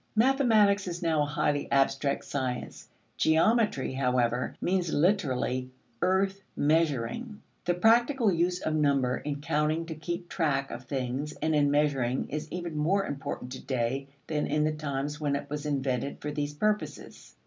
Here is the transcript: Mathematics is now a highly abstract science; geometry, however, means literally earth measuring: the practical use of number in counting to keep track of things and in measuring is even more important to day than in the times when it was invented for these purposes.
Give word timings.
Mathematics 0.15 0.87
is 0.87 1.03
now 1.03 1.21
a 1.21 1.25
highly 1.27 1.71
abstract 1.71 2.25
science; 2.25 2.89
geometry, 3.17 3.93
however, 3.93 4.55
means 4.59 4.91
literally 4.91 5.69
earth 6.01 6.41
measuring: 6.55 7.39
the 7.65 7.75
practical 7.75 8.33
use 8.33 8.59
of 8.61 8.73
number 8.73 9.17
in 9.17 9.41
counting 9.41 9.85
to 9.85 9.93
keep 9.93 10.27
track 10.27 10.71
of 10.71 10.85
things 10.85 11.33
and 11.33 11.53
in 11.53 11.69
measuring 11.69 12.27
is 12.29 12.51
even 12.51 12.75
more 12.75 13.05
important 13.05 13.51
to 13.51 13.61
day 13.61 14.07
than 14.25 14.47
in 14.47 14.63
the 14.63 14.71
times 14.73 15.19
when 15.21 15.35
it 15.35 15.45
was 15.51 15.67
invented 15.67 16.17
for 16.19 16.31
these 16.31 16.55
purposes. 16.55 17.35